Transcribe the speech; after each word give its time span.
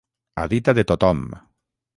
A 0.43 0.45
dita 0.53 0.71
de 0.79 0.83
tothom. 0.93 1.19